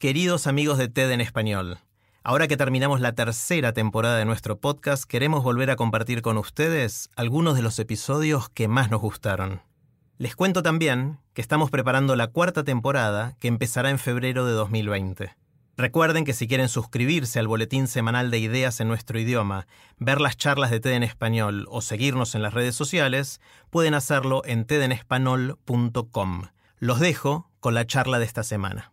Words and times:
Queridos 0.00 0.46
amigos 0.46 0.78
de 0.78 0.88
TED 0.88 1.10
en 1.10 1.20
español, 1.20 1.78
ahora 2.22 2.48
que 2.48 2.56
terminamos 2.56 3.02
la 3.02 3.12
tercera 3.12 3.74
temporada 3.74 4.16
de 4.16 4.24
nuestro 4.24 4.58
podcast, 4.58 5.04
queremos 5.04 5.44
volver 5.44 5.70
a 5.70 5.76
compartir 5.76 6.22
con 6.22 6.38
ustedes 6.38 7.10
algunos 7.16 7.54
de 7.54 7.60
los 7.60 7.78
episodios 7.78 8.48
que 8.48 8.66
más 8.66 8.90
nos 8.90 9.02
gustaron. 9.02 9.60
Les 10.16 10.34
cuento 10.34 10.62
también 10.62 11.18
que 11.34 11.42
estamos 11.42 11.70
preparando 11.70 12.16
la 12.16 12.28
cuarta 12.28 12.64
temporada 12.64 13.36
que 13.40 13.48
empezará 13.48 13.90
en 13.90 13.98
febrero 13.98 14.46
de 14.46 14.52
2020. 14.52 15.36
Recuerden 15.76 16.24
que 16.24 16.32
si 16.32 16.48
quieren 16.48 16.70
suscribirse 16.70 17.38
al 17.38 17.46
boletín 17.48 17.86
semanal 17.86 18.30
de 18.30 18.38
ideas 18.38 18.80
en 18.80 18.88
nuestro 18.88 19.20
idioma, 19.20 19.66
ver 19.98 20.22
las 20.22 20.38
charlas 20.38 20.70
de 20.70 20.80
TED 20.80 20.92
en 20.92 21.02
español 21.02 21.66
o 21.68 21.82
seguirnos 21.82 22.34
en 22.34 22.40
las 22.40 22.54
redes 22.54 22.74
sociales, 22.74 23.42
pueden 23.68 23.92
hacerlo 23.92 24.40
en 24.46 24.64
tedenespanol.com. 24.64 26.44
Los 26.78 27.00
dejo 27.00 27.50
con 27.60 27.74
la 27.74 27.86
charla 27.86 28.18
de 28.18 28.24
esta 28.24 28.44
semana. 28.44 28.92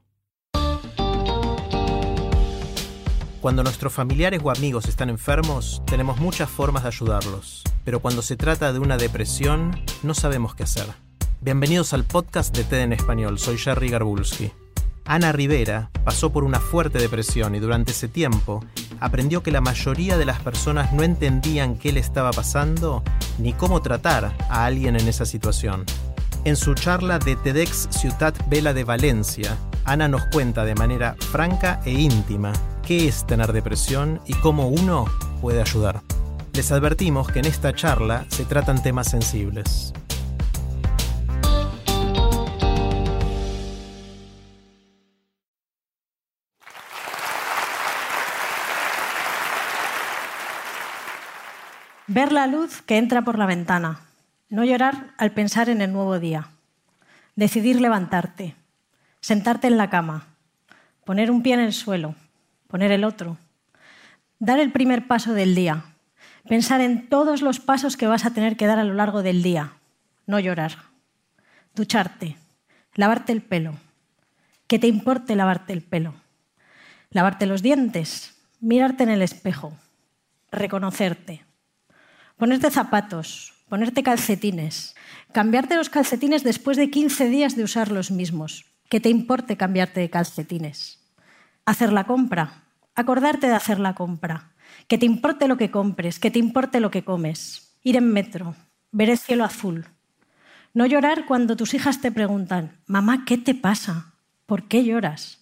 Cuando 3.47 3.63
nuestros 3.63 3.93
familiares 3.93 4.41
o 4.43 4.51
amigos 4.51 4.89
están 4.89 5.09
enfermos, 5.09 5.81
tenemos 5.85 6.19
muchas 6.19 6.49
formas 6.49 6.83
de 6.83 6.89
ayudarlos, 6.89 7.63
pero 7.85 8.01
cuando 8.01 8.21
se 8.21 8.35
trata 8.35 8.73
de 8.73 8.79
una 8.79 8.97
depresión, 8.97 9.71
no 10.03 10.13
sabemos 10.13 10.53
qué 10.53 10.63
hacer. 10.63 10.85
Bienvenidos 11.39 11.93
al 11.93 12.03
podcast 12.03 12.53
de 12.53 12.65
TED 12.65 12.81
en 12.81 12.91
español, 12.91 13.39
soy 13.39 13.57
Jerry 13.57 13.87
Garbulski. 13.87 14.51
Ana 15.05 15.31
Rivera 15.31 15.91
pasó 16.03 16.29
por 16.29 16.43
una 16.43 16.59
fuerte 16.59 16.99
depresión 16.99 17.55
y 17.55 17.59
durante 17.59 17.93
ese 17.93 18.09
tiempo 18.09 18.65
aprendió 18.99 19.41
que 19.43 19.51
la 19.51 19.61
mayoría 19.61 20.17
de 20.17 20.25
las 20.25 20.41
personas 20.41 20.91
no 20.91 21.03
entendían 21.03 21.77
qué 21.77 21.93
le 21.93 22.01
estaba 22.01 22.31
pasando 22.31 23.01
ni 23.39 23.53
cómo 23.53 23.81
tratar 23.81 24.35
a 24.49 24.65
alguien 24.65 24.97
en 24.97 25.07
esa 25.07 25.25
situación. 25.25 25.85
En 26.43 26.57
su 26.57 26.73
charla 26.73 27.17
de 27.17 27.37
TEDx 27.37 27.87
Ciutat 27.91 28.35
Vela 28.49 28.73
de 28.73 28.83
Valencia, 28.83 29.55
Ana 29.85 30.09
nos 30.09 30.25
cuenta 30.33 30.65
de 30.65 30.75
manera 30.75 31.15
franca 31.31 31.79
e 31.85 31.91
íntima 31.91 32.51
qué 32.87 33.05
es 33.05 33.27
tener 33.27 33.51
depresión 33.51 34.21
y 34.27 34.33
cómo 34.35 34.69
uno 34.69 35.07
puede 35.41 35.59
ayudar. 35.59 36.03
Les 36.53 36.71
advertimos 36.71 37.27
que 37.27 37.39
en 37.39 37.45
esta 37.45 37.75
charla 37.75 38.25
se 38.29 38.45
tratan 38.45 38.81
temas 38.81 39.09
sensibles. 39.09 39.91
Ver 52.07 52.31
la 52.31 52.47
luz 52.47 52.81
que 52.83 52.97
entra 52.97 53.23
por 53.23 53.37
la 53.37 53.45
ventana. 53.45 53.99
No 54.47 54.63
llorar 54.63 55.13
al 55.17 55.33
pensar 55.33 55.67
en 55.67 55.81
el 55.81 55.91
nuevo 55.91 56.19
día. 56.19 56.51
Decidir 57.35 57.81
levantarte. 57.81 58.55
Sentarte 59.19 59.67
en 59.67 59.77
la 59.77 59.89
cama. 59.89 60.27
Poner 61.03 61.29
un 61.29 61.43
pie 61.43 61.55
en 61.55 61.59
el 61.59 61.73
suelo. 61.73 62.15
Poner 62.67 62.91
el 62.91 63.03
otro. 63.03 63.37
Dar 64.39 64.59
el 64.59 64.71
primer 64.71 65.07
paso 65.07 65.33
del 65.33 65.55
día. 65.55 65.85
Pensar 66.47 66.81
en 66.81 67.09
todos 67.09 67.41
los 67.41 67.59
pasos 67.59 67.97
que 67.97 68.07
vas 68.07 68.25
a 68.25 68.31
tener 68.31 68.57
que 68.57 68.67
dar 68.67 68.79
a 68.79 68.83
lo 68.83 68.93
largo 68.93 69.23
del 69.23 69.43
día. 69.43 69.73
No 70.25 70.39
llorar. 70.39 70.77
Ducharte. 71.75 72.37
Lavarte 72.95 73.31
el 73.33 73.41
pelo. 73.41 73.75
Que 74.67 74.79
te 74.79 74.87
importe 74.87 75.35
lavarte 75.35 75.73
el 75.73 75.81
pelo. 75.81 76.13
Lavarte 77.09 77.45
los 77.45 77.61
dientes. 77.61 78.35
Mirarte 78.59 79.03
en 79.03 79.09
el 79.09 79.21
espejo. 79.21 79.73
Reconocerte 80.51 81.47
ponerte 82.37 82.69
zapatos, 82.69 83.53
ponerte 83.67 84.03
calcetines, 84.03 84.95
cambiarte 85.33 85.75
los 85.75 85.89
calcetines 85.89 86.43
después 86.43 86.77
de 86.77 86.89
15 86.89 87.29
días 87.29 87.55
de 87.55 87.63
usar 87.63 87.91
los 87.91 88.11
mismos, 88.11 88.65
que 88.89 88.99
te 88.99 89.09
importe 89.09 89.57
cambiarte 89.57 89.99
de 89.99 90.09
calcetines, 90.09 90.99
hacer 91.65 91.91
la 91.91 92.05
compra, 92.05 92.63
acordarte 92.97 93.47
de 93.47 93.55
hacer 93.55 93.79
la 93.79 93.95
compra, 93.95 94.51
que 94.89 94.97
te 94.97 95.05
importe 95.05 95.47
lo 95.47 95.55
que 95.55 95.71
compres, 95.71 96.19
que 96.19 96.31
te 96.31 96.39
importe 96.39 96.81
lo 96.81 96.91
que 96.91 97.05
comes, 97.05 97.77
ir 97.83 97.95
en 97.95 98.11
metro, 98.11 98.55
ver 98.91 99.09
el 99.09 99.17
cielo 99.17 99.45
azul, 99.45 99.85
no 100.73 100.85
llorar 100.85 101.25
cuando 101.25 101.55
tus 101.55 101.73
hijas 101.73 102.01
te 102.01 102.11
preguntan, 102.11 102.81
mamá, 102.85 103.23
¿qué 103.25 103.37
te 103.37 103.55
pasa? 103.55 104.13
¿Por 104.45 104.67
qué 104.67 104.83
lloras? 104.83 105.39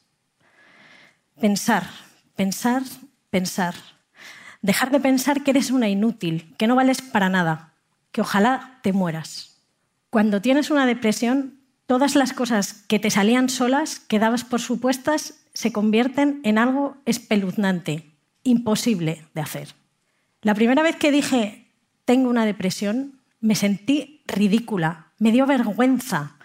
Pensar, 1.40 1.84
pensar, 2.36 2.84
pensar 3.32 3.74
dejar 4.66 4.90
de 4.90 5.00
pensar 5.00 5.44
que 5.44 5.52
eres 5.52 5.70
una 5.70 5.90
inútil, 5.90 6.56
que 6.58 6.66
no 6.66 6.76
vales 6.76 7.04
para 7.04 7.30
nada, 7.30 7.74
que 8.12 8.22
ojalá 8.22 8.80
te 8.82 8.94
mueras. 8.94 9.62
Cuando 10.10 10.42
tienes 10.42 10.72
una 10.72 10.88
depresión, 10.88 11.60
todas 11.86 12.16
las 12.16 12.34
cosas 12.34 12.74
que 12.88 12.98
te 12.98 13.12
salían 13.12 13.50
solas, 13.50 14.00
que 14.00 14.18
dabas 14.18 14.44
por 14.44 14.60
supuestas, 14.60 15.45
se 15.56 15.72
convierten 15.72 16.42
en 16.44 16.60
algo 16.60 16.98
espeluznante, 17.06 18.12
imposible 18.44 19.26
de 19.34 19.42
hacer. 19.42 19.70
La 20.44 20.54
primera 20.54 20.84
vez 20.84 20.96
que 20.96 21.12
dije, 21.12 21.72
tengo 22.06 22.30
una 22.30 22.46
depresión, 22.46 23.20
me 23.40 23.56
sentí 23.56 24.22
ridícula, 24.28 25.08
me 25.18 25.32
dio 25.32 25.48
vergüenza, 25.48 26.38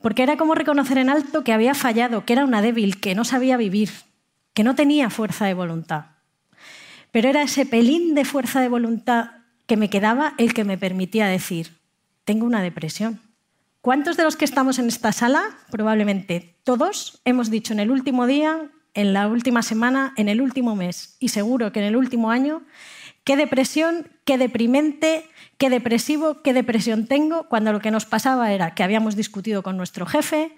porque 0.00 0.24
era 0.24 0.36
como 0.36 0.56
reconocer 0.56 0.98
en 0.98 1.10
alto 1.10 1.44
que 1.44 1.52
había 1.52 1.74
fallado, 1.74 2.24
que 2.24 2.32
era 2.32 2.44
una 2.44 2.62
débil, 2.62 2.98
que 2.98 3.14
no 3.14 3.24
sabía 3.24 3.56
vivir, 3.56 3.90
que 4.54 4.64
no 4.64 4.74
tenía 4.74 5.08
fuerza 5.08 5.46
de 5.46 5.54
voluntad 5.54 6.06
pero 7.16 7.30
era 7.30 7.40
ese 7.40 7.64
pelín 7.64 8.14
de 8.14 8.26
fuerza 8.26 8.60
de 8.60 8.68
voluntad 8.68 9.30
que 9.64 9.78
me 9.78 9.88
quedaba 9.88 10.34
el 10.36 10.52
que 10.52 10.64
me 10.64 10.76
permitía 10.76 11.28
decir, 11.28 11.78
tengo 12.26 12.44
una 12.44 12.60
depresión. 12.60 13.22
¿Cuántos 13.86 14.16
de 14.16 14.24
los 14.24 14.34
que 14.34 14.44
estamos 14.44 14.80
en 14.80 14.88
esta 14.88 15.12
sala, 15.12 15.58
probablemente 15.70 16.58
todos, 16.64 17.20
hemos 17.24 17.50
dicho 17.50 17.72
en 17.72 17.78
el 17.78 17.92
último 17.92 18.26
día, 18.26 18.68
en 18.94 19.12
la 19.12 19.28
última 19.28 19.62
semana, 19.62 20.12
en 20.16 20.28
el 20.28 20.40
último 20.40 20.74
mes 20.74 21.16
y 21.20 21.28
seguro 21.28 21.70
que 21.70 21.78
en 21.78 21.86
el 21.86 21.94
último 21.94 22.32
año, 22.32 22.64
qué 23.22 23.36
depresión, 23.36 24.08
qué 24.24 24.38
deprimente, 24.38 25.30
qué 25.56 25.70
depresivo, 25.70 26.42
qué 26.42 26.52
depresión 26.52 27.06
tengo, 27.06 27.44
cuando 27.48 27.72
lo 27.72 27.78
que 27.78 27.92
nos 27.92 28.06
pasaba 28.06 28.52
era 28.52 28.74
que 28.74 28.82
habíamos 28.82 29.14
discutido 29.14 29.62
con 29.62 29.76
nuestro 29.76 30.04
jefe, 30.04 30.56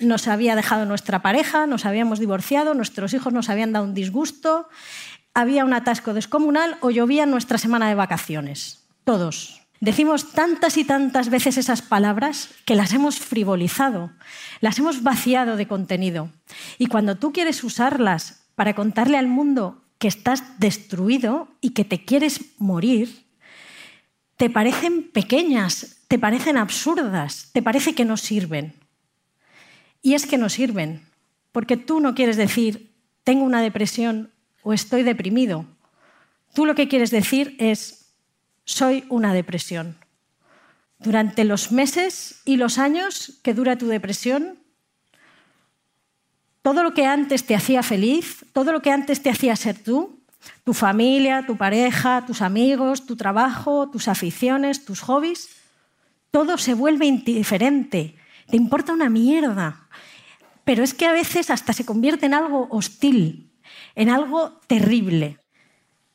nos 0.00 0.26
había 0.26 0.56
dejado 0.56 0.86
nuestra 0.86 1.22
pareja, 1.22 1.68
nos 1.68 1.86
habíamos 1.86 2.18
divorciado, 2.18 2.74
nuestros 2.74 3.14
hijos 3.14 3.32
nos 3.32 3.48
habían 3.48 3.72
dado 3.72 3.84
un 3.84 3.94
disgusto, 3.94 4.68
había 5.34 5.64
un 5.64 5.72
atasco 5.72 6.14
descomunal 6.14 6.78
o 6.80 6.90
llovía 6.90 7.26
nuestra 7.26 7.58
semana 7.58 7.88
de 7.88 7.94
vacaciones. 7.94 8.88
Todos. 9.04 9.65
Decimos 9.80 10.32
tantas 10.32 10.78
y 10.78 10.84
tantas 10.84 11.28
veces 11.28 11.58
esas 11.58 11.82
palabras 11.82 12.50
que 12.64 12.74
las 12.74 12.92
hemos 12.92 13.18
frivolizado, 13.18 14.10
las 14.60 14.78
hemos 14.78 15.02
vaciado 15.02 15.56
de 15.56 15.68
contenido. 15.68 16.30
Y 16.78 16.86
cuando 16.86 17.16
tú 17.16 17.32
quieres 17.32 17.62
usarlas 17.62 18.46
para 18.54 18.74
contarle 18.74 19.18
al 19.18 19.28
mundo 19.28 19.82
que 19.98 20.08
estás 20.08 20.58
destruido 20.58 21.48
y 21.60 21.70
que 21.70 21.84
te 21.84 22.04
quieres 22.04 22.40
morir, 22.58 23.26
te 24.36 24.50
parecen 24.50 25.10
pequeñas, 25.10 25.98
te 26.08 26.18
parecen 26.18 26.56
absurdas, 26.56 27.50
te 27.52 27.62
parece 27.62 27.94
que 27.94 28.04
no 28.04 28.16
sirven. 28.16 28.74
Y 30.02 30.14
es 30.14 30.26
que 30.26 30.38
no 30.38 30.48
sirven, 30.48 31.02
porque 31.52 31.76
tú 31.76 32.00
no 32.00 32.14
quieres 32.14 32.36
decir, 32.36 32.94
tengo 33.24 33.44
una 33.44 33.60
depresión 33.60 34.30
o 34.62 34.72
estoy 34.72 35.02
deprimido. 35.02 35.66
Tú 36.54 36.64
lo 36.64 36.74
que 36.74 36.88
quieres 36.88 37.10
decir 37.10 37.56
es, 37.58 38.05
soy 38.66 39.04
una 39.08 39.32
depresión. 39.32 39.96
Durante 40.98 41.44
los 41.44 41.72
meses 41.72 42.42
y 42.44 42.56
los 42.56 42.78
años 42.78 43.38
que 43.42 43.54
dura 43.54 43.78
tu 43.78 43.86
depresión, 43.86 44.58
todo 46.62 46.82
lo 46.82 46.92
que 46.92 47.06
antes 47.06 47.46
te 47.46 47.54
hacía 47.54 47.82
feliz, 47.82 48.44
todo 48.52 48.72
lo 48.72 48.82
que 48.82 48.90
antes 48.90 49.22
te 49.22 49.30
hacía 49.30 49.56
ser 49.56 49.78
tú, 49.78 50.20
tu 50.64 50.74
familia, 50.74 51.46
tu 51.46 51.56
pareja, 51.56 52.26
tus 52.26 52.42
amigos, 52.42 53.06
tu 53.06 53.16
trabajo, 53.16 53.88
tus 53.88 54.08
aficiones, 54.08 54.84
tus 54.84 55.00
hobbies, 55.00 55.48
todo 56.30 56.58
se 56.58 56.74
vuelve 56.74 57.06
indiferente, 57.06 58.16
te 58.50 58.56
importa 58.56 58.92
una 58.92 59.08
mierda. 59.08 59.86
Pero 60.64 60.82
es 60.82 60.92
que 60.92 61.06
a 61.06 61.12
veces 61.12 61.50
hasta 61.50 61.72
se 61.72 61.86
convierte 61.86 62.26
en 62.26 62.34
algo 62.34 62.66
hostil, 62.70 63.52
en 63.94 64.10
algo 64.10 64.58
terrible. 64.66 65.38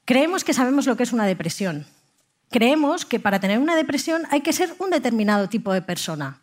Creemos 0.03 0.43
que 0.43 0.53
sabemos 0.53 0.85
lo 0.85 0.97
que 0.97 1.03
es 1.03 1.13
una 1.13 1.25
depresión. 1.25 1.85
Creemos 2.51 3.05
que 3.05 3.19
para 3.19 3.39
tener 3.39 3.59
una 3.59 3.77
depresión 3.77 4.23
hay 4.29 4.41
que 4.41 4.51
ser 4.51 4.75
un 4.77 4.89
determinado 4.89 5.47
tipo 5.47 5.71
de 5.71 5.81
persona. 5.81 6.41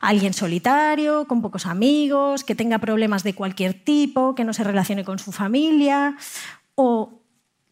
Alguien 0.00 0.34
solitario, 0.34 1.26
con 1.26 1.42
pocos 1.42 1.66
amigos, 1.66 2.44
que 2.44 2.54
tenga 2.54 2.78
problemas 2.78 3.24
de 3.24 3.34
cualquier 3.34 3.74
tipo, 3.74 4.36
que 4.36 4.44
no 4.44 4.52
se 4.52 4.62
relacione 4.62 5.04
con 5.04 5.18
su 5.18 5.32
familia. 5.32 6.16
O 6.76 7.24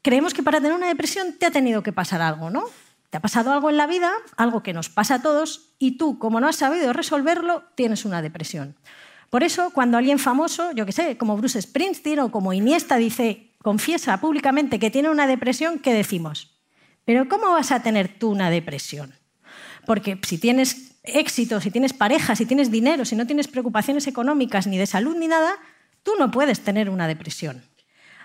creemos 0.02 0.34
que 0.34 0.42
para 0.42 0.58
tener 0.60 0.72
una 0.72 0.88
depresión 0.88 1.34
te 1.38 1.46
ha 1.46 1.52
tenido 1.52 1.84
que 1.84 1.92
pasar 1.92 2.20
algo, 2.22 2.50
¿no? 2.50 2.64
Te 3.08 3.18
ha 3.18 3.20
pasado 3.20 3.52
algo 3.52 3.70
en 3.70 3.76
la 3.76 3.86
vida, 3.86 4.10
algo 4.36 4.64
que 4.64 4.72
nos 4.72 4.88
pasa 4.88 5.16
a 5.16 5.22
todos, 5.22 5.74
y 5.78 5.92
tú, 5.92 6.18
como 6.18 6.40
no 6.40 6.48
has 6.48 6.56
sabido 6.56 6.92
resolverlo, 6.92 7.64
tienes 7.76 8.04
una 8.04 8.20
depresión. 8.20 8.76
Por 9.30 9.44
eso, 9.44 9.70
cuando 9.70 9.96
alguien 9.96 10.18
famoso, 10.18 10.72
yo 10.72 10.86
qué 10.86 10.92
sé, 10.92 11.16
como 11.16 11.36
Bruce 11.36 11.62
Springsteen 11.62 12.18
o 12.18 12.32
como 12.32 12.52
Iniesta, 12.52 12.96
dice, 12.96 13.52
confiesa 13.62 14.20
públicamente 14.20 14.80
que 14.80 14.90
tiene 14.90 15.08
una 15.08 15.28
depresión, 15.28 15.78
¿qué 15.78 15.94
decimos? 15.94 16.59
Pero 17.04 17.28
¿cómo 17.28 17.50
vas 17.50 17.72
a 17.72 17.82
tener 17.82 18.18
tú 18.18 18.30
una 18.30 18.50
depresión? 18.50 19.14
Porque 19.86 20.18
si 20.22 20.38
tienes 20.38 20.92
éxito, 21.02 21.60
si 21.60 21.70
tienes 21.70 21.92
pareja, 21.92 22.36
si 22.36 22.46
tienes 22.46 22.70
dinero, 22.70 23.04
si 23.04 23.16
no 23.16 23.26
tienes 23.26 23.48
preocupaciones 23.48 24.06
económicas 24.06 24.66
ni 24.66 24.78
de 24.78 24.86
salud 24.86 25.16
ni 25.16 25.28
nada, 25.28 25.56
tú 26.02 26.12
no 26.18 26.30
puedes 26.30 26.60
tener 26.60 26.90
una 26.90 27.08
depresión. 27.08 27.62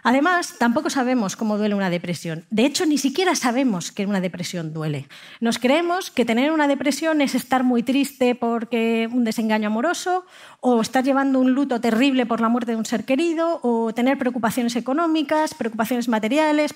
Además, 0.07 0.53
tampoco 0.59 0.91
sabemos 0.91 1.35
cómo 1.35 1.57
duele 1.57 1.73
una 1.73 1.89
depresión. 1.89 2.45
De 2.51 2.63
hecho, 2.63 2.85
ni 2.85 2.99
siquiera 2.99 3.33
sabemos 3.33 3.91
que 3.91 4.05
una 4.05 4.21
depresión 4.21 4.71
duele. 4.71 5.07
Nos 5.39 5.57
creemos 5.57 6.11
que 6.11 6.25
tener 6.25 6.51
una 6.51 6.67
depresión 6.67 7.21
es 7.21 7.33
estar 7.33 7.63
muy 7.63 7.81
triste 7.81 8.35
porque 8.35 9.09
un 9.11 9.23
desengaño 9.23 9.65
amoroso, 9.65 10.23
o 10.59 10.79
estar 10.79 11.03
llevando 11.03 11.39
un 11.39 11.53
luto 11.53 11.81
terrible 11.81 12.27
por 12.27 12.39
la 12.39 12.49
muerte 12.49 12.73
de 12.73 12.77
un 12.77 12.85
ser 12.85 13.03
querido, 13.03 13.59
o 13.63 13.95
tener 13.95 14.19
preocupaciones 14.19 14.75
económicas, 14.75 15.55
preocupaciones 15.55 16.07
materiales, 16.07 16.75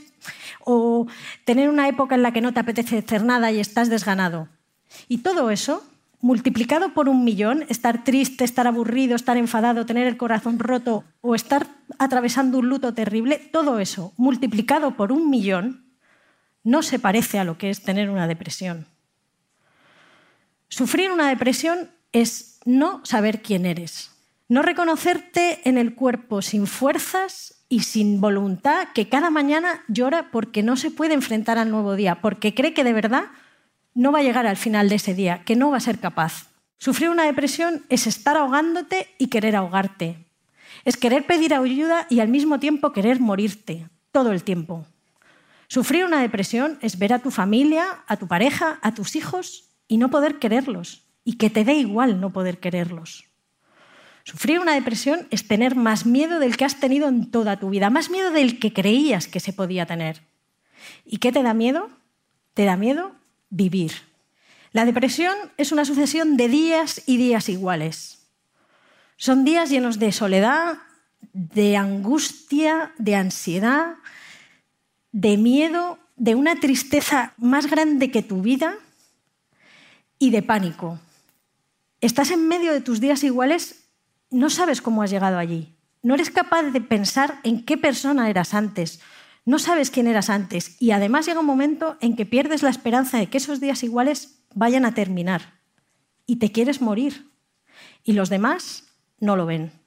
o 0.65 1.05
tener 1.45 1.69
una 1.69 1.87
época 1.87 2.15
en 2.15 2.23
la 2.23 2.33
que 2.33 2.41
no 2.41 2.51
te 2.51 2.61
apetece 2.61 2.97
hacer 2.97 3.23
nada 3.23 3.51
y 3.51 3.59
estás 3.59 3.91
desganado. 3.91 4.47
Y 5.07 5.19
todo 5.19 5.51
eso 5.51 5.83
multiplicado 6.21 6.93
por 6.93 7.07
un 7.07 7.23
millón, 7.23 7.65
estar 7.69 8.03
triste, 8.03 8.43
estar 8.43 8.67
aburrido, 8.67 9.15
estar 9.15 9.37
enfadado, 9.37 9.85
tener 9.85 10.07
el 10.07 10.17
corazón 10.17 10.59
roto 10.59 11.03
o 11.21 11.35
estar 11.35 11.67
atravesando 11.97 12.59
un 12.59 12.69
luto 12.69 12.93
terrible, 12.93 13.37
todo 13.51 13.79
eso 13.79 14.13
multiplicado 14.17 14.95
por 14.95 15.11
un 15.11 15.29
millón 15.29 15.85
no 16.63 16.83
se 16.83 16.99
parece 16.99 17.39
a 17.39 17.43
lo 17.43 17.57
que 17.57 17.69
es 17.69 17.81
tener 17.81 18.09
una 18.09 18.27
depresión. 18.27 18.85
Sufrir 20.67 21.11
una 21.11 21.29
depresión 21.29 21.89
es 22.11 22.59
no 22.65 23.03
saber 23.05 23.41
quién 23.41 23.65
eres, 23.65 24.11
no 24.49 24.61
reconocerte 24.61 25.61
en 25.67 25.77
el 25.77 25.95
cuerpo 25.95 26.41
sin 26.41 26.67
fuerzas 26.67 27.63
y 27.69 27.81
sin 27.81 28.19
voluntad 28.19 28.89
que 28.93 29.07
cada 29.07 29.29
mañana 29.29 29.83
llora 29.87 30.31
porque 30.31 30.63
no 30.63 30.75
se 30.75 30.91
puede 30.91 31.13
enfrentar 31.13 31.57
al 31.57 31.71
nuevo 31.71 31.95
día, 31.95 32.19
porque 32.21 32.53
cree 32.53 32.73
que 32.73 32.83
de 32.83 32.93
verdad 32.93 33.25
no 33.99 34.13
va 34.13 34.19
a 34.19 34.23
llegar 34.23 34.47
al 34.47 34.55
final 34.55 34.87
de 34.87 34.95
ese 34.95 35.13
día, 35.13 35.43
que 35.43 35.57
no 35.57 35.71
va 35.71 35.77
a 35.77 35.81
ser 35.81 35.99
capaz. 35.99 36.47
Sufrir 36.77 37.09
una 37.09 37.25
depresión 37.25 37.83
es 37.89 38.07
estar 38.07 38.37
ahogándote 38.37 39.13
y 39.17 39.27
querer 39.27 39.57
ahogarte. 39.57 40.25
Es 40.85 40.95
querer 40.95 41.25
pedir 41.25 41.53
ayuda 41.53 42.07
y 42.09 42.21
al 42.21 42.29
mismo 42.29 42.61
tiempo 42.61 42.93
querer 42.93 43.19
morirte, 43.19 43.89
todo 44.13 44.31
el 44.31 44.45
tiempo. 44.45 44.85
Sufrir 45.67 46.05
una 46.05 46.21
depresión 46.21 46.79
es 46.81 46.97
ver 46.97 47.11
a 47.11 47.19
tu 47.19 47.29
familia, 47.29 48.05
a 48.07 48.15
tu 48.15 48.29
pareja, 48.29 48.79
a 48.81 48.93
tus 48.93 49.17
hijos 49.17 49.65
y 49.89 49.97
no 49.97 50.09
poder 50.09 50.39
quererlos, 50.39 51.03
y 51.25 51.33
que 51.33 51.49
te 51.49 51.65
dé 51.65 51.73
igual 51.73 52.21
no 52.21 52.29
poder 52.29 52.59
quererlos. 52.61 53.25
Sufrir 54.23 54.61
una 54.61 54.75
depresión 54.75 55.27
es 55.29 55.45
tener 55.45 55.75
más 55.75 56.05
miedo 56.05 56.39
del 56.39 56.55
que 56.55 56.63
has 56.63 56.79
tenido 56.79 57.09
en 57.09 57.29
toda 57.31 57.59
tu 57.59 57.69
vida, 57.69 57.89
más 57.89 58.09
miedo 58.09 58.31
del 58.31 58.59
que 58.59 58.71
creías 58.71 59.27
que 59.27 59.41
se 59.41 59.51
podía 59.51 59.85
tener. 59.85 60.21
¿Y 61.03 61.17
qué 61.17 61.33
te 61.33 61.43
da 61.43 61.53
miedo? 61.53 61.89
Te 62.53 62.63
da 62.63 62.77
miedo 62.77 63.18
vivir. 63.49 63.93
La 64.71 64.85
depresión 64.85 65.35
es 65.57 65.71
una 65.71 65.85
sucesión 65.85 66.37
de 66.37 66.47
días 66.47 67.01
y 67.05 67.17
días 67.17 67.49
iguales. 67.49 68.27
Son 69.17 69.43
días 69.43 69.69
llenos 69.69 69.99
de 69.99 70.11
soledad, 70.11 70.77
de 71.33 71.75
angustia, 71.75 72.93
de 72.97 73.15
ansiedad, 73.15 73.95
de 75.11 75.37
miedo, 75.37 75.99
de 76.15 76.35
una 76.35 76.59
tristeza 76.59 77.33
más 77.37 77.67
grande 77.67 78.11
que 78.11 78.21
tu 78.21 78.41
vida 78.41 78.75
y 80.19 80.29
de 80.29 80.43
pánico. 80.43 80.99
Estás 82.01 82.31
en 82.31 82.47
medio 82.47 82.71
de 82.71 82.81
tus 82.81 82.99
días 82.99 83.23
iguales, 83.23 83.83
no 84.29 84.49
sabes 84.49 84.81
cómo 84.81 85.01
has 85.01 85.09
llegado 85.09 85.37
allí. 85.37 85.73
No 86.01 86.13
eres 86.13 86.29
capaz 86.29 86.63
de 86.63 86.79
pensar 86.79 87.39
en 87.43 87.65
qué 87.65 87.77
persona 87.77 88.29
eras 88.29 88.53
antes, 88.53 89.01
no 89.45 89.59
sabes 89.59 89.91
quién 89.91 90.07
eras 90.07 90.29
antes 90.29 90.81
y 90.81 90.91
además 90.91 91.25
llega 91.25 91.39
un 91.39 91.45
momento 91.45 91.97
en 92.01 92.15
que 92.15 92.25
pierdes 92.25 92.63
la 92.63 92.69
esperanza 92.69 93.17
de 93.17 93.27
que 93.27 93.37
esos 93.37 93.59
días 93.59 93.83
iguales 93.83 94.45
vayan 94.53 94.85
a 94.85 94.93
terminar 94.93 95.59
y 96.25 96.37
te 96.37 96.51
quieres 96.51 96.81
morir 96.81 97.31
y 98.03 98.13
los 98.13 98.29
demás 98.29 98.85
no 99.19 99.35
lo 99.35 99.45
ven. 99.45 99.78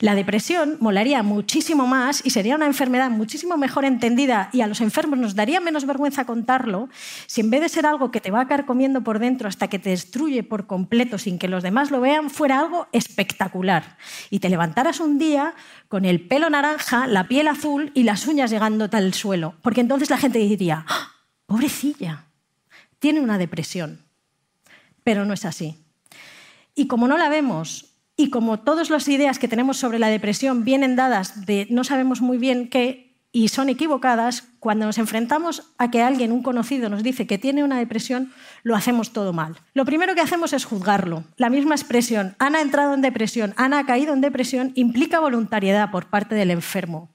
La 0.00 0.14
depresión 0.14 0.76
molaría 0.80 1.22
muchísimo 1.22 1.86
más 1.86 2.20
y 2.24 2.30
sería 2.30 2.56
una 2.56 2.66
enfermedad 2.66 3.10
muchísimo 3.10 3.56
mejor 3.56 3.84
entendida 3.84 4.50
y 4.52 4.60
a 4.60 4.66
los 4.66 4.80
enfermos 4.80 5.18
nos 5.18 5.34
daría 5.34 5.60
menos 5.60 5.86
vergüenza 5.86 6.24
contarlo 6.24 6.88
si 7.26 7.40
en 7.40 7.50
vez 7.50 7.60
de 7.60 7.68
ser 7.68 7.86
algo 7.86 8.10
que 8.10 8.20
te 8.20 8.30
va 8.30 8.42
a 8.42 8.48
caer 8.48 8.64
comiendo 8.64 9.02
por 9.02 9.18
dentro 9.18 9.48
hasta 9.48 9.68
que 9.68 9.78
te 9.78 9.90
destruye 9.90 10.42
por 10.42 10.66
completo 10.66 11.18
sin 11.18 11.38
que 11.38 11.48
los 11.48 11.62
demás 11.62 11.90
lo 11.90 12.00
vean, 12.00 12.30
fuera 12.30 12.58
algo 12.58 12.88
espectacular. 12.92 13.96
Y 14.30 14.40
te 14.40 14.48
levantaras 14.48 15.00
un 15.00 15.18
día 15.18 15.54
con 15.88 16.04
el 16.04 16.20
pelo 16.26 16.50
naranja, 16.50 17.06
la 17.06 17.28
piel 17.28 17.48
azul 17.48 17.90
y 17.94 18.02
las 18.02 18.26
uñas 18.26 18.50
llegando 18.50 18.88
al 18.90 19.14
suelo. 19.14 19.54
Porque 19.62 19.80
entonces 19.80 20.10
la 20.10 20.18
gente 20.18 20.38
diría, 20.38 20.84
¡Ah! 20.88 21.12
pobrecilla, 21.46 22.24
tiene 22.98 23.20
una 23.20 23.38
depresión. 23.38 24.04
Pero 25.02 25.24
no 25.24 25.34
es 25.34 25.44
así. 25.44 25.78
Y 26.74 26.86
como 26.86 27.06
no 27.06 27.18
la 27.18 27.28
vemos 27.28 27.93
y 28.16 28.30
como 28.30 28.60
todas 28.60 28.90
las 28.90 29.08
ideas 29.08 29.38
que 29.38 29.48
tenemos 29.48 29.76
sobre 29.76 29.98
la 29.98 30.08
depresión 30.08 30.64
vienen 30.64 30.96
dadas 30.96 31.46
de 31.46 31.66
no 31.70 31.84
sabemos 31.84 32.20
muy 32.20 32.38
bien 32.38 32.68
qué 32.68 33.04
y 33.36 33.48
son 33.48 33.68
equivocadas, 33.68 34.44
cuando 34.60 34.86
nos 34.86 34.96
enfrentamos 34.96 35.74
a 35.76 35.90
que 35.90 36.02
alguien, 36.02 36.30
un 36.30 36.44
conocido, 36.44 36.88
nos 36.88 37.02
dice 37.02 37.26
que 37.26 37.36
tiene 37.36 37.64
una 37.64 37.78
depresión, 37.78 38.32
lo 38.62 38.76
hacemos 38.76 39.12
todo 39.12 39.32
mal. 39.32 39.56
Lo 39.72 39.84
primero 39.84 40.14
que 40.14 40.20
hacemos 40.20 40.52
es 40.52 40.64
juzgarlo. 40.64 41.24
La 41.36 41.50
misma 41.50 41.74
expresión, 41.74 42.36
Ana 42.38 42.58
ha 42.58 42.62
entrado 42.62 42.94
en 42.94 43.00
depresión, 43.00 43.52
Ana 43.56 43.80
ha 43.80 43.86
caído 43.86 44.14
en 44.14 44.20
depresión, 44.20 44.70
implica 44.76 45.18
voluntariedad 45.18 45.90
por 45.90 46.06
parte 46.06 46.36
del 46.36 46.52
enfermo. 46.52 47.10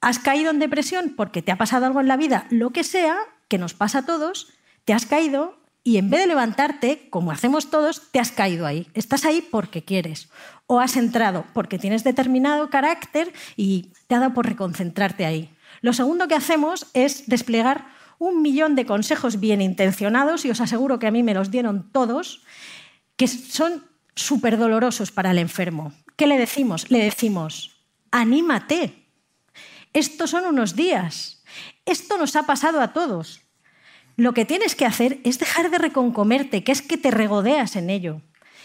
Has 0.00 0.20
caído 0.20 0.52
en 0.52 0.60
depresión 0.60 1.14
porque 1.16 1.42
te 1.42 1.50
ha 1.50 1.58
pasado 1.58 1.86
algo 1.86 2.00
en 2.00 2.06
la 2.06 2.16
vida, 2.16 2.46
lo 2.50 2.70
que 2.70 2.84
sea, 2.84 3.16
que 3.48 3.58
nos 3.58 3.74
pasa 3.74 3.98
a 3.98 4.06
todos, 4.06 4.52
te 4.84 4.92
has 4.92 5.06
caído 5.06 5.58
y 5.86 5.98
en 5.98 6.10
vez 6.10 6.22
de 6.22 6.26
levantarte, 6.26 7.06
como 7.10 7.30
hacemos 7.30 7.70
todos, 7.70 8.10
te 8.10 8.18
has 8.18 8.32
caído 8.32 8.66
ahí. 8.66 8.88
Estás 8.94 9.24
ahí 9.24 9.40
porque 9.40 9.84
quieres. 9.84 10.28
O 10.66 10.80
has 10.80 10.96
entrado 10.96 11.44
porque 11.54 11.78
tienes 11.78 12.02
determinado 12.02 12.70
carácter 12.70 13.32
y 13.54 13.92
te 14.08 14.16
ha 14.16 14.18
dado 14.18 14.34
por 14.34 14.46
reconcentrarte 14.46 15.24
ahí. 15.24 15.48
Lo 15.82 15.92
segundo 15.92 16.26
que 16.26 16.34
hacemos 16.34 16.88
es 16.92 17.28
desplegar 17.28 17.86
un 18.18 18.42
millón 18.42 18.74
de 18.74 18.84
consejos 18.84 19.38
bien 19.38 19.60
intencionados, 19.60 20.44
y 20.44 20.50
os 20.50 20.60
aseguro 20.60 20.98
que 20.98 21.06
a 21.06 21.12
mí 21.12 21.22
me 21.22 21.34
los 21.34 21.52
dieron 21.52 21.88
todos, 21.92 22.42
que 23.14 23.28
son 23.28 23.84
súper 24.16 24.58
dolorosos 24.58 25.12
para 25.12 25.30
el 25.30 25.38
enfermo. 25.38 25.92
¿Qué 26.16 26.26
le 26.26 26.36
decimos? 26.36 26.90
Le 26.90 26.98
decimos, 26.98 27.76
anímate. 28.10 29.06
Estos 29.92 30.30
son 30.30 30.46
unos 30.46 30.74
días. 30.74 31.44
Esto 31.84 32.18
nos 32.18 32.34
ha 32.34 32.42
pasado 32.42 32.80
a 32.80 32.92
todos. 32.92 33.45
Lo 34.16 34.32
que 34.32 34.44
tienes 34.44 34.74
que 34.74 34.86
hacer 34.86 35.20
es 35.24 35.38
dejar 35.38 35.70
de 35.70 35.78
reconcomerte, 35.78 36.64
que 36.64 36.72
es 36.72 36.82
que 36.82 36.96
te 36.96 37.10
regodeas 37.10 37.76
en 37.76 37.90
ello. 37.90 38.22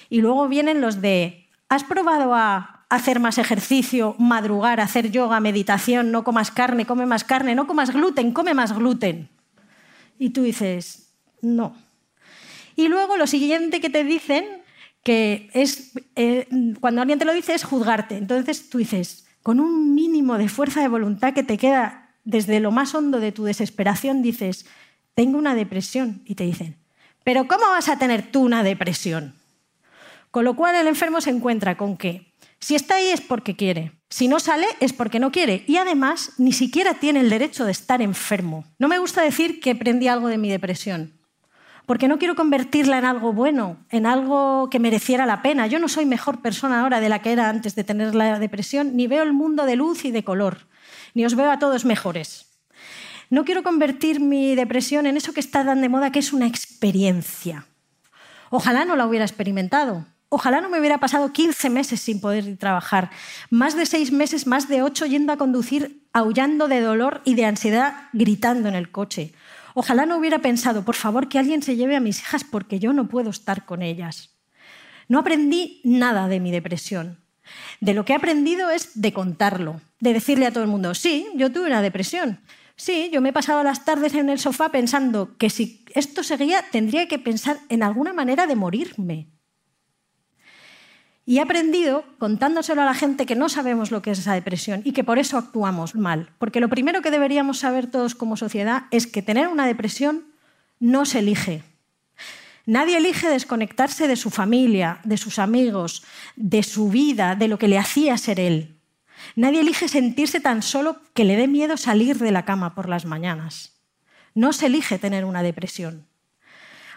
Y 0.09 0.21
luego 0.21 0.47
vienen 0.47 0.81
los 0.81 1.01
de, 1.01 1.47
¿has 1.69 1.83
probado 1.83 2.33
a 2.33 2.85
hacer 2.89 3.19
más 3.19 3.37
ejercicio, 3.37 4.15
madrugar, 4.17 4.79
hacer 4.79 5.11
yoga, 5.11 5.39
meditación, 5.39 6.11
no 6.11 6.23
comas 6.23 6.51
carne, 6.51 6.85
come 6.85 7.05
más 7.05 7.23
carne, 7.23 7.55
no 7.55 7.67
comas 7.67 7.91
gluten, 7.91 8.31
come 8.31 8.53
más 8.53 8.73
gluten? 8.73 9.29
Y 10.19 10.29
tú 10.29 10.43
dices, 10.43 11.13
no. 11.41 11.75
Y 12.75 12.87
luego 12.87 13.17
lo 13.17 13.27
siguiente 13.27 13.81
que 13.81 13.89
te 13.89 14.03
dicen, 14.03 14.45
que 15.03 15.49
es, 15.53 15.93
eh, 16.15 16.47
cuando 16.79 17.01
alguien 17.01 17.19
te 17.19 17.25
lo 17.25 17.33
dice, 17.33 17.53
es 17.53 17.63
juzgarte. 17.63 18.17
Entonces 18.17 18.69
tú 18.69 18.77
dices, 18.77 19.27
con 19.43 19.59
un 19.59 19.95
mínimo 19.95 20.37
de 20.37 20.47
fuerza 20.47 20.81
de 20.81 20.87
voluntad 20.87 21.33
que 21.33 21.43
te 21.43 21.57
queda 21.57 22.09
desde 22.23 22.59
lo 22.59 22.71
más 22.71 22.93
hondo 22.93 23.19
de 23.19 23.31
tu 23.31 23.43
desesperación, 23.43 24.21
dices, 24.21 24.65
tengo 25.15 25.37
una 25.37 25.55
depresión. 25.55 26.21
Y 26.25 26.35
te 26.35 26.43
dicen, 26.43 26.77
pero 27.23 27.47
¿cómo 27.47 27.65
vas 27.67 27.89
a 27.89 27.97
tener 27.97 28.31
tú 28.31 28.41
una 28.41 28.63
depresión? 28.63 29.35
Con 30.31 30.45
lo 30.45 30.55
cual 30.55 30.75
el 30.75 30.87
enfermo 30.87 31.21
se 31.21 31.29
encuentra 31.29 31.77
con 31.77 31.97
que 31.97 32.31
si 32.59 32.75
está 32.75 32.95
ahí 32.95 33.07
es 33.07 33.21
porque 33.21 33.55
quiere, 33.55 33.91
si 34.09 34.27
no 34.27 34.39
sale 34.39 34.67
es 34.79 34.93
porque 34.93 35.19
no 35.19 35.31
quiere 35.31 35.63
y 35.67 35.77
además 35.77 36.33
ni 36.37 36.53
siquiera 36.53 36.93
tiene 36.93 37.19
el 37.19 37.29
derecho 37.29 37.65
de 37.65 37.71
estar 37.71 38.01
enfermo. 38.01 38.65
No 38.77 38.87
me 38.87 38.99
gusta 38.99 39.23
decir 39.23 39.59
que 39.59 39.71
aprendí 39.71 40.07
algo 40.07 40.27
de 40.27 40.37
mi 40.37 40.49
depresión, 40.49 41.19
porque 41.85 42.07
no 42.07 42.19
quiero 42.19 42.35
convertirla 42.35 42.99
en 42.99 43.05
algo 43.05 43.33
bueno, 43.33 43.77
en 43.89 44.05
algo 44.05 44.69
que 44.69 44.79
mereciera 44.79 45.25
la 45.25 45.41
pena. 45.41 45.65
Yo 45.67 45.79
no 45.79 45.89
soy 45.89 46.05
mejor 46.05 46.41
persona 46.41 46.81
ahora 46.81 47.01
de 47.01 47.09
la 47.09 47.21
que 47.21 47.31
era 47.31 47.49
antes 47.49 47.73
de 47.73 47.83
tener 47.83 48.13
la 48.13 48.37
depresión, 48.37 48.95
ni 48.95 49.07
veo 49.07 49.23
el 49.23 49.33
mundo 49.33 49.65
de 49.65 49.75
luz 49.75 50.05
y 50.05 50.11
de 50.11 50.23
color, 50.23 50.67
ni 51.13 51.25
os 51.25 51.35
veo 51.35 51.51
a 51.51 51.59
todos 51.59 51.83
mejores. 51.83 52.50
No 53.31 53.45
quiero 53.45 53.63
convertir 53.63 54.19
mi 54.19 54.55
depresión 54.55 55.05
en 55.05 55.15
eso 55.15 55.31
que 55.31 55.39
está 55.39 55.63
tan 55.63 55.79
de 55.79 55.87
moda, 55.87 56.11
que 56.11 56.19
es 56.19 56.33
una 56.33 56.47
experiencia. 56.47 57.65
Ojalá 58.49 58.83
no 58.83 58.97
la 58.97 59.07
hubiera 59.07 59.23
experimentado. 59.23 60.05
Ojalá 60.27 60.59
no 60.59 60.69
me 60.69 60.77
hubiera 60.77 60.97
pasado 60.97 61.31
15 61.31 61.69
meses 61.69 62.01
sin 62.01 62.19
poder 62.19 62.57
trabajar, 62.57 63.09
más 63.49 63.77
de 63.77 63.85
seis 63.85 64.11
meses, 64.11 64.47
más 64.47 64.67
de 64.67 64.81
ocho 64.81 65.05
yendo 65.05 65.31
a 65.31 65.37
conducir, 65.37 66.05
aullando 66.11 66.67
de 66.67 66.81
dolor 66.81 67.21
y 67.23 67.35
de 67.35 67.45
ansiedad, 67.45 68.09
gritando 68.11 68.67
en 68.67 68.75
el 68.75 68.91
coche. 68.91 69.33
Ojalá 69.75 70.05
no 70.05 70.17
hubiera 70.17 70.39
pensado, 70.39 70.83
por 70.83 70.95
favor, 70.95 71.29
que 71.29 71.39
alguien 71.39 71.63
se 71.63 71.77
lleve 71.77 71.95
a 71.95 72.01
mis 72.01 72.19
hijas 72.19 72.43
porque 72.43 72.79
yo 72.79 72.91
no 72.91 73.07
puedo 73.07 73.29
estar 73.29 73.65
con 73.65 73.81
ellas. 73.81 74.31
No 75.07 75.19
aprendí 75.19 75.79
nada 75.85 76.27
de 76.27 76.41
mi 76.41 76.51
depresión. 76.51 77.17
De 77.79 77.93
lo 77.93 78.03
que 78.03 78.11
he 78.11 78.17
aprendido 78.17 78.71
es 78.71 78.91
de 79.01 79.13
contarlo, 79.13 79.79
de 80.01 80.11
decirle 80.11 80.47
a 80.47 80.51
todo 80.51 80.65
el 80.65 80.69
mundo, 80.69 80.93
sí, 80.95 81.27
yo 81.35 81.49
tuve 81.49 81.67
una 81.67 81.81
depresión. 81.81 82.41
Sí, 82.81 83.11
yo 83.13 83.21
me 83.21 83.29
he 83.29 83.31
pasado 83.31 83.61
las 83.61 83.85
tardes 83.85 84.15
en 84.15 84.27
el 84.31 84.39
sofá 84.39 84.69
pensando 84.69 85.37
que 85.37 85.51
si 85.51 85.85
esto 85.93 86.23
seguía 86.23 86.65
tendría 86.71 87.07
que 87.07 87.19
pensar 87.19 87.59
en 87.69 87.83
alguna 87.83 88.11
manera 88.11 88.47
de 88.47 88.55
morirme. 88.55 89.27
Y 91.23 91.37
he 91.37 91.41
aprendido, 91.41 92.03
contándoselo 92.17 92.81
a 92.81 92.85
la 92.85 92.95
gente, 92.95 93.27
que 93.27 93.35
no 93.35 93.49
sabemos 93.49 93.91
lo 93.91 94.01
que 94.01 94.09
es 94.09 94.17
esa 94.17 94.33
depresión 94.33 94.81
y 94.83 94.93
que 94.93 95.03
por 95.03 95.19
eso 95.19 95.37
actuamos 95.37 95.93
mal. 95.93 96.31
Porque 96.39 96.59
lo 96.59 96.69
primero 96.69 97.03
que 97.03 97.11
deberíamos 97.11 97.59
saber 97.59 97.85
todos 97.85 98.15
como 98.15 98.35
sociedad 98.35 98.85
es 98.89 99.05
que 99.05 99.21
tener 99.21 99.47
una 99.47 99.67
depresión 99.67 100.25
no 100.79 101.05
se 101.05 101.19
elige. 101.19 101.61
Nadie 102.65 102.97
elige 102.97 103.29
desconectarse 103.29 104.07
de 104.07 104.15
su 104.15 104.31
familia, 104.31 105.01
de 105.03 105.17
sus 105.17 105.37
amigos, 105.37 106.03
de 106.35 106.63
su 106.63 106.89
vida, 106.89 107.35
de 107.35 107.47
lo 107.47 107.59
que 107.59 107.67
le 107.67 107.77
hacía 107.77 108.17
ser 108.17 108.39
él. 108.39 108.80
Nadie 109.35 109.61
elige 109.61 109.87
sentirse 109.87 110.39
tan 110.39 110.61
solo 110.61 111.01
que 111.13 111.25
le 111.25 111.35
dé 111.35 111.47
miedo 111.47 111.77
salir 111.77 112.17
de 112.17 112.31
la 112.31 112.45
cama 112.45 112.75
por 112.75 112.89
las 112.89 113.05
mañanas. 113.05 113.81
No 114.33 114.53
se 114.53 114.67
elige 114.67 114.97
tener 114.97 115.25
una 115.25 115.43
depresión. 115.43 116.07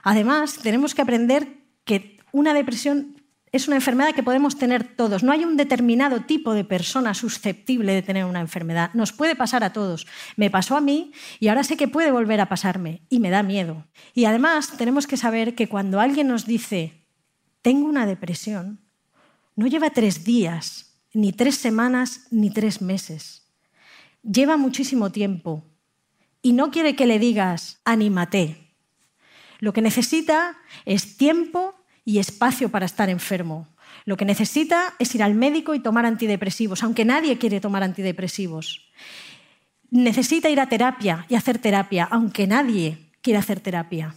Además, 0.02 0.58
tenemos 0.62 0.94
que 0.94 1.02
aprender 1.02 1.48
que 1.84 2.18
una 2.32 2.54
depresión 2.54 3.22
es 3.54 3.68
una 3.68 3.76
enfermedad 3.76 4.12
que 4.12 4.24
podemos 4.24 4.58
tener 4.58 4.96
todos. 4.96 5.22
No 5.22 5.30
hay 5.30 5.44
un 5.44 5.56
determinado 5.56 6.22
tipo 6.22 6.54
de 6.54 6.64
persona 6.64 7.14
susceptible 7.14 7.94
de 7.94 8.02
tener 8.02 8.24
una 8.24 8.40
enfermedad. 8.40 8.90
Nos 8.94 9.12
puede 9.12 9.36
pasar 9.36 9.62
a 9.62 9.72
todos. 9.72 10.08
Me 10.36 10.50
pasó 10.50 10.76
a 10.76 10.80
mí 10.80 11.12
y 11.38 11.46
ahora 11.46 11.62
sé 11.62 11.76
que 11.76 11.86
puede 11.86 12.10
volver 12.10 12.40
a 12.40 12.48
pasarme 12.48 13.02
y 13.08 13.20
me 13.20 13.30
da 13.30 13.44
miedo. 13.44 13.86
Y 14.12 14.24
además 14.24 14.76
tenemos 14.76 15.06
que 15.06 15.16
saber 15.16 15.54
que 15.54 15.68
cuando 15.68 16.00
alguien 16.00 16.26
nos 16.26 16.46
dice, 16.46 17.06
tengo 17.62 17.86
una 17.86 18.06
depresión, 18.06 18.80
no 19.54 19.68
lleva 19.68 19.90
tres 19.90 20.24
días, 20.24 20.93
ni 21.14 21.32
tres 21.32 21.54
semanas, 21.54 22.26
ni 22.30 22.50
tres 22.50 22.82
meses. 22.82 23.44
Lleva 24.22 24.56
muchísimo 24.56 25.10
tiempo. 25.10 25.64
Y 26.42 26.52
no 26.52 26.70
quiere 26.70 26.94
que 26.94 27.06
le 27.06 27.18
digas, 27.18 27.80
anímate. 27.84 28.56
Lo 29.60 29.72
que 29.72 29.80
necesita 29.80 30.58
es 30.84 31.16
tiempo 31.16 31.74
y 32.04 32.18
espacio 32.18 32.68
para 32.68 32.84
estar 32.84 33.08
enfermo. 33.08 33.68
Lo 34.04 34.16
que 34.16 34.26
necesita 34.26 34.94
es 34.98 35.14
ir 35.14 35.22
al 35.22 35.34
médico 35.34 35.74
y 35.74 35.80
tomar 35.80 36.04
antidepresivos, 36.04 36.82
aunque 36.82 37.04
nadie 37.04 37.38
quiere 37.38 37.60
tomar 37.60 37.82
antidepresivos. 37.82 38.90
Necesita 39.90 40.50
ir 40.50 40.60
a 40.60 40.68
terapia 40.68 41.24
y 41.28 41.36
hacer 41.36 41.58
terapia, 41.58 42.06
aunque 42.10 42.46
nadie 42.46 42.98
quiere 43.22 43.38
hacer 43.38 43.60
terapia. 43.60 44.14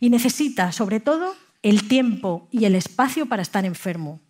Y 0.00 0.10
necesita, 0.10 0.72
sobre 0.72 1.00
todo, 1.00 1.34
el 1.62 1.88
tiempo 1.88 2.48
y 2.50 2.64
el 2.64 2.74
espacio 2.74 3.26
para 3.26 3.42
estar 3.42 3.64
enfermo. 3.64 4.20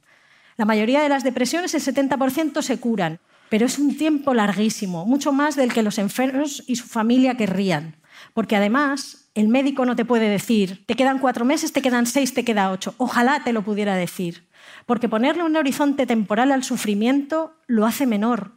La 0.61 0.67
mayoría 0.67 1.01
de 1.01 1.09
las 1.09 1.25
depresiones, 1.25 1.73
el 1.73 1.81
70%, 1.81 2.61
se 2.61 2.79
curan, 2.79 3.19
pero 3.49 3.65
es 3.65 3.79
un 3.79 3.97
tiempo 3.97 4.35
larguísimo, 4.35 5.07
mucho 5.07 5.33
más 5.33 5.57
del 5.57 5.73
que 5.73 5.83
los 5.83 5.97
enfermos 5.97 6.63
y 6.67 6.77
su 6.77 6.87
familia 6.87 7.35
querrían. 7.35 7.97
Porque 8.35 8.57
además 8.57 9.31
el 9.35 9.49
médico 9.49 9.87
no 9.87 9.97
te 9.97 10.05
puede 10.05 10.29
decir, 10.29 10.85
te 10.85 10.97
quedan 10.97 11.19
cuatro 11.19 11.47
meses, 11.47 11.73
te 11.73 11.81
quedan 11.81 12.05
seis, 12.05 12.35
te 12.35 12.45
queda 12.45 12.71
ocho. 12.73 12.95
Ojalá 12.99 13.43
te 13.43 13.55
lo 13.55 13.63
pudiera 13.63 13.97
decir. 13.97 14.51
Porque 14.85 15.09
ponerle 15.09 15.45
un 15.45 15.57
horizonte 15.57 16.05
temporal 16.05 16.53
al 16.53 16.63
sufrimiento 16.63 17.55
lo 17.67 17.87
hace 17.87 18.07
menor, 18.07 18.53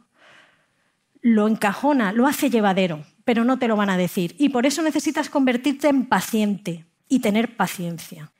lo 1.22 1.48
encajona, 1.48 2.12
lo 2.12 2.26
hace 2.26 2.50
llevadero, 2.50 3.06
pero 3.24 3.44
no 3.44 3.58
te 3.58 3.66
lo 3.66 3.76
van 3.76 3.88
a 3.88 3.96
decir. 3.96 4.36
Y 4.38 4.50
por 4.50 4.66
eso 4.66 4.82
necesitas 4.82 5.30
convertirte 5.30 5.88
en 5.88 6.04
paciente 6.04 6.84
y 7.08 7.20
tener 7.20 7.56
paciencia. 7.56 8.33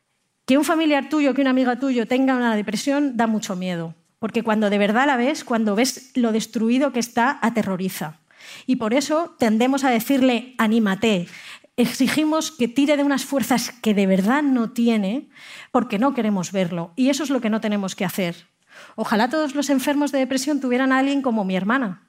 Que 0.46 0.58
un 0.58 0.64
familiar 0.64 1.08
tuyo, 1.08 1.32
que 1.32 1.40
una 1.40 1.50
amiga 1.50 1.78
tuyo 1.78 2.06
tenga 2.06 2.36
una 2.36 2.54
depresión 2.54 3.16
da 3.16 3.26
mucho 3.26 3.56
miedo, 3.56 3.94
porque 4.18 4.42
cuando 4.42 4.68
de 4.68 4.78
verdad 4.78 5.06
la 5.06 5.16
ves, 5.16 5.42
cuando 5.42 5.74
ves 5.74 6.10
lo 6.14 6.32
destruido 6.32 6.92
que 6.92 7.00
está, 7.00 7.38
aterroriza. 7.40 8.20
Y 8.66 8.76
por 8.76 8.92
eso 8.92 9.34
tendemos 9.38 9.84
a 9.84 9.90
decirle, 9.90 10.54
anímate, 10.58 11.28
exigimos 11.76 12.52
que 12.52 12.68
tire 12.68 12.96
de 12.96 13.04
unas 13.04 13.24
fuerzas 13.24 13.70
que 13.70 13.94
de 13.94 14.06
verdad 14.06 14.42
no 14.42 14.70
tiene 14.70 15.28
porque 15.70 15.98
no 15.98 16.14
queremos 16.14 16.52
verlo. 16.52 16.92
Y 16.94 17.08
eso 17.08 17.24
es 17.24 17.30
lo 17.30 17.40
que 17.40 17.50
no 17.50 17.62
tenemos 17.62 17.96
que 17.96 18.04
hacer. 18.04 18.46
Ojalá 18.96 19.30
todos 19.30 19.54
los 19.54 19.70
enfermos 19.70 20.12
de 20.12 20.18
depresión 20.18 20.60
tuvieran 20.60 20.92
a 20.92 20.98
alguien 20.98 21.22
como 21.22 21.44
mi 21.44 21.56
hermana, 21.56 22.02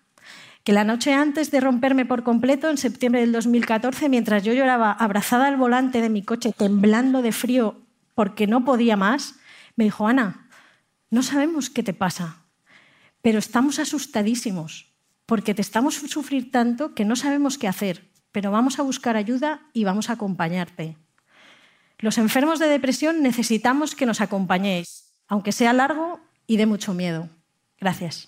que 0.64 0.74
la 0.74 0.84
noche 0.84 1.14
antes 1.14 1.52
de 1.52 1.60
romperme 1.60 2.06
por 2.06 2.24
completo, 2.24 2.70
en 2.70 2.78
septiembre 2.78 3.22
del 3.22 3.32
2014, 3.32 4.10
mientras 4.10 4.44
yo 4.44 4.52
lloraba 4.54 4.92
abrazada 4.92 5.48
al 5.48 5.58
volante 5.58 6.02
de 6.02 6.10
mi 6.10 6.24
coche, 6.24 6.54
temblando 6.58 7.22
de 7.22 7.32
frío 7.32 7.85
porque 8.16 8.48
no 8.48 8.66
podía 8.66 8.98
más, 8.98 9.36
me 9.76 9.84
dijo, 9.84 10.08
Ana, 10.08 10.50
no 11.12 11.22
sabemos 11.22 11.70
qué 11.70 11.84
te 11.84 11.94
pasa, 11.94 12.46
pero 13.22 13.38
estamos 13.38 13.78
asustadísimos 13.78 14.94
porque 15.28 15.54
te 15.54 15.62
estamos 15.62 15.96
sufrir 15.96 16.52
tanto 16.52 16.96
que 16.96 17.06
no 17.06 17.16
sabemos 17.16 17.58
qué 17.60 17.68
hacer 17.68 18.16
pero 18.36 18.52
vamos 18.52 18.80
a 18.80 18.84
buscar 18.84 19.16
ayuda 19.16 19.62
y 19.72 19.86
vamos 19.86 20.10
a 20.10 20.14
acompañarte. 20.14 20.98
Los 22.00 22.18
enfermos 22.18 22.60
de 22.60 22.68
depresión 22.68 23.24
necesitamos 23.24 23.96
que 23.96 24.06
nos 24.06 24.20
acompañéis, 24.20 25.06
aunque 25.30 25.54
sea 25.54 25.72
largo 25.72 26.20
y 26.46 26.58
de 26.58 26.66
mucho 26.66 26.94
miedo. 26.94 27.30
Gracias. 27.80 28.28